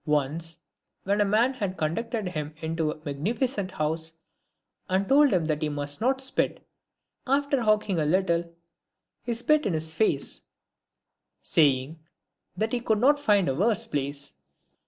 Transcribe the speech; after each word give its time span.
Once, 0.07 0.57
when 1.03 1.21
a 1.21 1.25
man 1.25 1.53
had 1.53 1.77
conducted 1.77 2.27
him 2.29 2.51
into 2.59 2.89
a 2.89 2.97
magnificent 3.05 3.69
house, 3.69 4.13
and 4.89 5.03
had 5.03 5.09
told 5.09 5.31
him 5.31 5.45
that 5.45 5.61
he 5.61 5.69
must 5.69 6.01
not 6.01 6.19
spit, 6.19 6.67
after 7.27 7.61
hawking 7.61 7.99
a 7.99 8.05
little, 8.05 8.43
he 9.21 9.31
spit 9.31 9.63
in 9.63 9.73
his 9.73 9.93
face, 9.93 10.41
saying 11.43 11.99
that 12.57 12.71
he 12.71 12.79
could 12.79 12.97
not 12.97 13.19
find 13.19 13.47
a 13.47 13.53
worse 13.53 13.85
place. 13.85 14.33